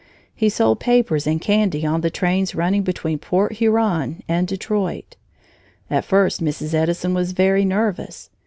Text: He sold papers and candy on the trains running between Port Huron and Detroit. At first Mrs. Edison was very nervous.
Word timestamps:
He 0.33 0.49
sold 0.49 0.79
papers 0.79 1.27
and 1.27 1.39
candy 1.39 1.85
on 1.85 2.01
the 2.01 2.09
trains 2.09 2.55
running 2.55 2.81
between 2.81 3.19
Port 3.19 3.51
Huron 3.53 4.23
and 4.27 4.47
Detroit. 4.47 5.15
At 5.91 6.05
first 6.05 6.43
Mrs. 6.43 6.73
Edison 6.73 7.13
was 7.13 7.33
very 7.33 7.65
nervous. 7.65 8.31